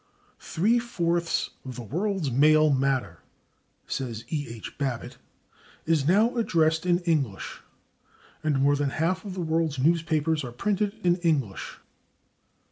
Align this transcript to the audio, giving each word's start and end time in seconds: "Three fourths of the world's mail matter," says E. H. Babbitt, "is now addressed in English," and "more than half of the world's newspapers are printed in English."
"Three 0.39 0.79
fourths 0.79 1.51
of 1.63 1.75
the 1.75 1.83
world's 1.83 2.31
mail 2.31 2.71
matter," 2.73 3.19
says 3.85 4.25
E. 4.29 4.47
H. 4.49 4.75
Babbitt, 4.79 5.19
"is 5.85 6.07
now 6.07 6.35
addressed 6.37 6.87
in 6.87 7.01
English," 7.01 7.61
and 8.43 8.61
"more 8.61 8.75
than 8.75 8.89
half 8.89 9.25
of 9.25 9.35
the 9.35 9.41
world's 9.43 9.77
newspapers 9.77 10.43
are 10.43 10.51
printed 10.51 10.95
in 11.03 11.17
English." 11.17 11.77